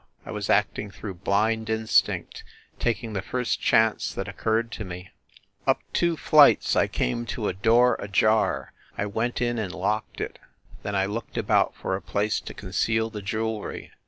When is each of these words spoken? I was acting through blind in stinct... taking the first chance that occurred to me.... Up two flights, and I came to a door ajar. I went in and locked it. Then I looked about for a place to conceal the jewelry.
I 0.25 0.31
was 0.31 0.49
acting 0.49 0.89
through 0.89 1.13
blind 1.13 1.69
in 1.69 1.83
stinct... 1.85 2.41
taking 2.79 3.13
the 3.13 3.21
first 3.21 3.61
chance 3.61 4.11
that 4.15 4.27
occurred 4.27 4.71
to 4.71 4.83
me.... 4.83 5.11
Up 5.67 5.79
two 5.93 6.17
flights, 6.17 6.73
and 6.75 6.81
I 6.81 6.87
came 6.87 7.23
to 7.27 7.47
a 7.47 7.53
door 7.53 7.93
ajar. 7.99 8.73
I 8.97 9.05
went 9.05 9.43
in 9.43 9.59
and 9.59 9.71
locked 9.71 10.19
it. 10.19 10.39
Then 10.81 10.95
I 10.95 11.05
looked 11.05 11.37
about 11.37 11.75
for 11.75 11.95
a 11.95 12.01
place 12.01 12.39
to 12.39 12.53
conceal 12.55 13.11
the 13.11 13.21
jewelry. 13.21 13.91